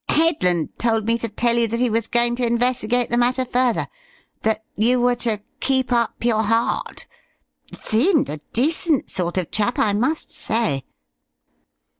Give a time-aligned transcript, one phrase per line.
[0.09, 3.87] "Headland told me to tell you that he was going to investigate the matter further.
[4.41, 7.05] That you were to keep up your heart....
[7.71, 10.85] Seemed a decent sort of a chap, I must say."